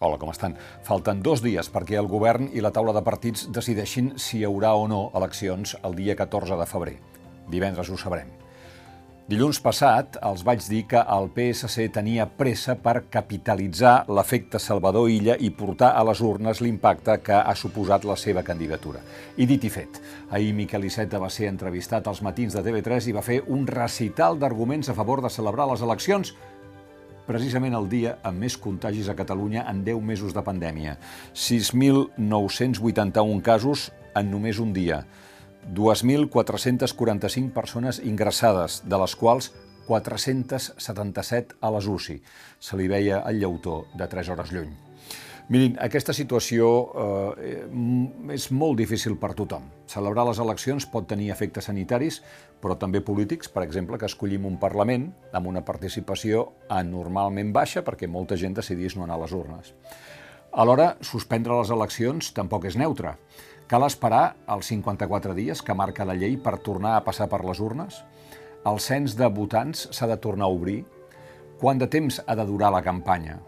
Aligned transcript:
Hola, 0.00 0.14
com 0.14 0.30
estan? 0.30 0.52
Falten 0.86 1.24
dos 1.26 1.40
dies 1.42 1.66
perquè 1.74 1.96
el 1.98 2.06
govern 2.06 2.52
i 2.54 2.62
la 2.62 2.70
taula 2.70 2.92
de 2.94 3.00
partits 3.02 3.48
decideixin 3.50 4.12
si 4.22 4.38
hi 4.38 4.44
haurà 4.46 4.76
o 4.78 4.84
no 4.86 5.08
eleccions 5.18 5.72
el 5.82 5.96
dia 5.98 6.14
14 6.14 6.54
de 6.60 6.66
febrer. 6.70 6.92
Divendres 7.50 7.90
ho 7.90 7.96
sabrem. 7.98 8.28
Dilluns 9.28 9.58
passat 9.60 10.14
els 10.24 10.44
vaig 10.46 10.62
dir 10.70 10.84
que 10.88 11.00
el 11.16 11.26
PSC 11.34 11.88
tenia 11.96 12.28
pressa 12.30 12.76
per 12.80 13.08
capitalitzar 13.10 14.06
l'efecte 14.06 14.60
Salvador 14.62 15.10
Illa 15.10 15.34
i 15.34 15.50
portar 15.50 15.90
a 15.98 16.04
les 16.06 16.22
urnes 16.24 16.62
l'impacte 16.62 17.18
que 17.26 17.34
ha 17.34 17.56
suposat 17.58 18.06
la 18.06 18.16
seva 18.16 18.44
candidatura. 18.46 19.02
I 19.36 19.50
dit 19.50 19.66
i 19.66 19.72
fet, 19.74 19.98
ahir 20.30 20.54
Miquel 20.54 20.86
Iceta 20.86 21.18
va 21.18 21.28
ser 21.28 21.50
entrevistat 21.50 22.06
als 22.06 22.22
matins 22.22 22.54
de 22.54 22.62
TV3 22.62 23.10
i 23.10 23.16
va 23.18 23.26
fer 23.26 23.42
un 23.50 23.66
recital 23.66 24.38
d'arguments 24.38 24.88
a 24.88 24.96
favor 24.96 25.26
de 25.26 25.34
celebrar 25.34 25.66
les 25.74 25.82
eleccions 25.82 26.32
precisament 27.28 27.76
el 27.76 27.84
dia 27.92 28.16
amb 28.26 28.40
més 28.42 28.56
contagis 28.56 29.08
a 29.12 29.14
Catalunya 29.18 29.66
en 29.68 29.84
10 29.84 30.00
mesos 30.00 30.32
de 30.34 30.42
pandèmia. 30.42 30.98
6.981 31.36 33.42
casos 33.44 33.92
en 34.16 34.30
només 34.32 34.58
un 34.64 34.72
dia. 34.72 35.04
2.445 35.76 37.52
persones 37.52 38.00
ingressades, 38.00 38.82
de 38.88 38.96
les 39.04 39.16
quals 39.20 39.52
477 39.88 41.56
a 41.60 41.70
les 41.76 41.86
UCI. 41.86 42.22
Se 42.60 42.76
li 42.80 42.88
veia 42.88 43.22
el 43.28 43.40
llautó 43.44 43.86
de 43.94 44.06
3 44.08 44.28
hores 44.34 44.52
lluny. 44.52 44.87
Mirin, 45.48 45.78
aquesta 45.80 46.12
situació 46.12 46.66
eh, 46.92 47.62
és 48.34 48.50
molt 48.52 48.76
difícil 48.76 49.14
per 49.16 49.30
tothom. 49.32 49.64
Celebrar 49.88 50.26
les 50.28 50.40
eleccions 50.44 50.84
pot 50.92 51.06
tenir 51.08 51.30
efectes 51.32 51.70
sanitaris, 51.70 52.18
però 52.60 52.76
també 52.76 53.00
polítics, 53.00 53.48
per 53.48 53.64
exemple, 53.64 53.96
que 53.96 54.10
escollim 54.10 54.44
un 54.44 54.58
Parlament 54.60 55.08
amb 55.32 55.48
una 55.48 55.64
participació 55.64 56.44
anormalment 56.68 57.54
baixa 57.56 57.80
perquè 57.86 58.10
molta 58.12 58.36
gent 58.36 58.60
decidís 58.60 58.98
no 58.98 59.08
anar 59.08 59.16
a 59.16 59.24
les 59.24 59.32
urnes. 59.40 59.72
Alhora, 60.52 60.90
suspendre 61.00 61.56
les 61.56 61.72
eleccions 61.72 62.32
tampoc 62.36 62.68
és 62.68 62.76
neutre. 62.76 63.16
Cal 63.72 63.88
esperar 63.88 64.34
els 64.52 64.68
54 64.68 65.32
dies 65.36 65.64
que 65.64 65.76
marca 65.76 66.04
la 66.04 66.16
llei 66.16 66.36
per 66.36 66.58
tornar 66.60 66.98
a 66.98 67.04
passar 67.08 67.32
per 67.32 67.40
les 67.48 67.60
urnes? 67.60 68.02
El 68.68 68.84
cens 68.84 69.16
de 69.16 69.32
votants 69.32 69.88
s'ha 69.96 70.12
de 70.12 70.20
tornar 70.20 70.44
a 70.44 70.52
obrir? 70.52 70.82
Quant 71.56 71.80
de 71.80 71.88
temps 71.88 72.20
ha 72.26 72.36
de 72.36 72.44
durar 72.44 72.74
la 72.74 72.84
campanya? 72.84 73.40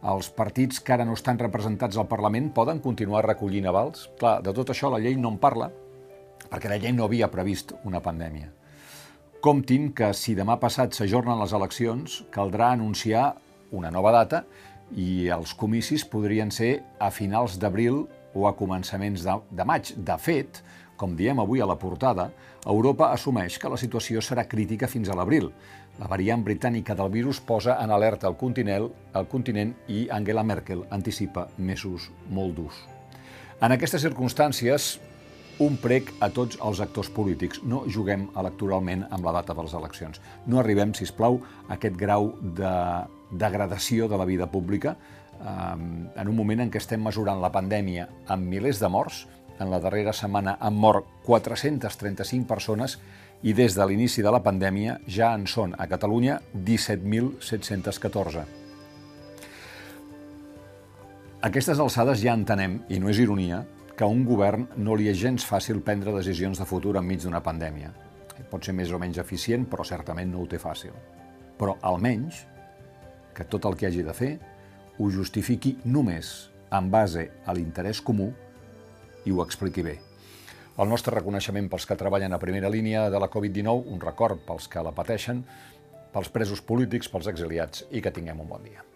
Els 0.00 0.30
partits 0.32 0.80
que 0.80 0.94
ara 0.94 1.04
no 1.04 1.12
estan 1.16 1.38
representats 1.38 1.98
al 2.00 2.08
Parlament 2.08 2.50
poden 2.56 2.80
continuar 2.80 3.26
recollint 3.26 3.68
avals? 3.68 4.08
Clar, 4.20 4.38
de 4.42 4.54
tot 4.56 4.72
això 4.72 4.88
la 4.92 5.00
llei 5.02 5.18
no 5.20 5.34
en 5.34 5.38
parla, 5.42 5.68
perquè 6.48 6.70
la 6.72 6.78
llei 6.80 6.94
no 6.96 7.04
havia 7.04 7.28
previst 7.32 7.74
una 7.84 8.00
pandèmia. 8.00 8.48
Comptin 9.44 9.90
que 9.96 10.10
si 10.16 10.34
demà 10.36 10.58
passat 10.60 10.96
s'ajornen 10.96 11.40
les 11.40 11.52
eleccions, 11.56 12.22
caldrà 12.32 12.72
anunciar 12.72 13.34
una 13.72 13.92
nova 13.92 14.12
data 14.12 14.44
i 14.96 15.28
els 15.32 15.54
comicis 15.54 16.04
podrien 16.04 16.50
ser 16.52 16.80
a 16.98 17.10
finals 17.14 17.58
d'abril 17.60 18.02
o 18.34 18.46
a 18.48 18.54
començaments 18.56 19.24
de, 19.24 19.36
de 19.50 19.64
maig. 19.64 19.92
De 19.96 20.16
fet, 20.20 20.62
com 21.00 21.16
diem 21.16 21.40
avui 21.40 21.62
a 21.64 21.68
la 21.68 21.78
portada, 21.80 22.28
Europa 22.68 23.08
assumeix 23.14 23.56
que 23.58 23.70
la 23.72 23.80
situació 23.80 24.20
serà 24.20 24.44
crítica 24.48 24.88
fins 24.88 25.08
a 25.08 25.16
l'abril. 25.16 25.48
La 26.00 26.08
variant 26.12 26.42
britànica 26.44 26.96
del 26.96 27.08
virus 27.12 27.40
posa 27.40 27.78
en 27.80 27.92
alerta 27.92 28.28
el 28.28 28.36
continent, 28.40 28.90
el 29.16 29.28
continent 29.32 29.72
i 29.88 30.06
Angela 30.12 30.44
Merkel 30.44 30.84
anticipa 30.92 31.48
mesos 31.56 32.10
molt 32.28 32.58
durs. 32.58 32.82
En 33.60 33.72
aquestes 33.72 34.04
circumstàncies, 34.04 34.98
un 35.60 35.76
prec 35.80 36.08
a 36.24 36.30
tots 36.32 36.56
els 36.64 36.80
actors 36.80 37.10
polítics. 37.12 37.60
No 37.64 37.82
juguem 37.84 38.28
electoralment 38.40 39.04
amb 39.12 39.26
la 39.28 39.34
data 39.36 39.56
de 39.56 39.64
les 39.66 39.76
eleccions. 39.76 40.20
No 40.46 40.60
arribem, 40.60 40.94
si 40.96 41.04
us 41.04 41.12
plau, 41.12 41.40
a 41.68 41.76
aquest 41.76 41.98
grau 42.00 42.32
de 42.40 42.72
degradació 43.30 44.08
de 44.08 44.20
la 44.20 44.28
vida 44.28 44.48
pública 44.50 44.96
eh, 44.96 45.74
en 45.76 46.28
un 46.28 46.36
moment 46.36 46.64
en 46.64 46.72
què 46.72 46.80
estem 46.80 47.04
mesurant 47.04 47.40
la 47.44 47.52
pandèmia 47.52 48.08
amb 48.32 48.48
milers 48.48 48.80
de 48.80 48.88
morts, 48.88 49.26
en 49.60 49.70
la 49.70 49.80
darrera 49.80 50.12
setmana 50.16 50.56
han 50.60 50.74
mort 50.74 51.06
435 51.26 52.48
persones 52.48 52.98
i 53.42 53.52
des 53.56 53.76
de 53.76 53.86
l'inici 53.86 54.24
de 54.24 54.32
la 54.32 54.42
pandèmia 54.44 54.98
ja 55.08 55.34
en 55.36 55.46
són 55.48 55.74
a 55.78 55.86
Catalunya 55.88 56.40
17.714. 56.54 58.44
A 61.40 61.48
aquestes 61.48 61.78
alçades 61.80 62.20
ja 62.20 62.34
entenem, 62.36 62.82
i 62.92 62.98
no 63.00 63.08
és 63.08 63.20
ironia, 63.20 63.62
que 63.96 64.04
a 64.04 64.08
un 64.08 64.24
govern 64.28 64.66
no 64.76 64.96
li 64.96 65.08
és 65.08 65.16
gens 65.20 65.44
fàcil 65.44 65.80
prendre 65.84 66.12
decisions 66.12 66.60
de 66.60 66.66
futur 66.68 66.96
enmig 67.00 67.22
d'una 67.24 67.40
pandèmia. 67.44 67.92
Pot 68.50 68.64
ser 68.64 68.72
més 68.76 68.92
o 68.92 68.98
menys 69.00 69.20
eficient, 69.20 69.66
però 69.68 69.84
certament 69.84 70.30
no 70.32 70.40
ho 70.42 70.46
té 70.48 70.60
fàcil. 70.60 70.92
Però 71.60 71.76
almenys 71.84 72.46
que 73.36 73.44
tot 73.44 73.64
el 73.68 73.76
que 73.76 73.88
hagi 73.88 74.04
de 74.04 74.14
fer 74.16 74.30
ho 74.98 75.08
justifiqui 75.12 75.78
només 75.84 76.50
en 76.76 76.88
base 76.92 77.26
a 77.46 77.56
l'interès 77.56 78.00
comú 78.04 78.30
i 79.24 79.32
ho 79.32 79.42
expliqui 79.44 79.84
bé. 79.86 79.96
El 80.80 80.88
nostre 80.88 81.14
reconeixement 81.14 81.68
pels 81.68 81.86
que 81.88 81.98
treballen 81.98 82.32
a 82.32 82.40
primera 82.42 82.70
línia 82.72 83.08
de 83.12 83.20
la 83.20 83.28
Covid-19, 83.32 83.90
un 83.92 84.00
record 84.00 84.40
pels 84.46 84.68
que 84.70 84.84
la 84.84 84.94
pateixen, 84.96 85.42
pels 86.14 86.30
presos 86.32 86.62
polítics, 86.64 87.10
pels 87.12 87.28
exiliats 87.30 87.84
i 87.90 88.00
que 88.00 88.14
tinguem 88.14 88.40
un 88.40 88.48
bon 88.48 88.64
dia. 88.64 88.89